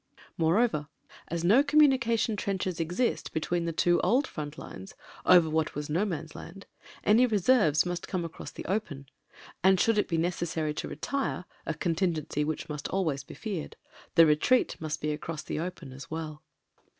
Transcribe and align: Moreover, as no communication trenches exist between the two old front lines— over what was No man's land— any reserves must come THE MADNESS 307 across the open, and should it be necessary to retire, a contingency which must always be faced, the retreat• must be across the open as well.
Moreover, 0.35 0.87
as 1.27 1.43
no 1.43 1.61
communication 1.61 2.35
trenches 2.35 2.79
exist 2.79 3.31
between 3.33 3.65
the 3.65 3.71
two 3.71 3.99
old 4.01 4.25
front 4.25 4.57
lines— 4.57 4.95
over 5.27 5.47
what 5.47 5.75
was 5.75 5.91
No 5.91 6.05
man's 6.05 6.33
land— 6.33 6.65
any 7.03 7.27
reserves 7.27 7.85
must 7.85 8.07
come 8.07 8.23
THE 8.23 8.27
MADNESS 8.29 8.49
307 8.49 8.65
across 8.65 8.87
the 8.87 8.95
open, 9.05 9.09
and 9.63 9.79
should 9.79 9.99
it 9.99 10.07
be 10.07 10.17
necessary 10.17 10.73
to 10.73 10.87
retire, 10.87 11.45
a 11.67 11.75
contingency 11.75 12.43
which 12.43 12.67
must 12.67 12.87
always 12.87 13.23
be 13.23 13.35
faced, 13.35 13.75
the 14.15 14.25
retreat• 14.25 14.75
must 14.81 15.01
be 15.01 15.11
across 15.11 15.43
the 15.43 15.59
open 15.59 15.93
as 15.93 16.09
well. 16.09 16.41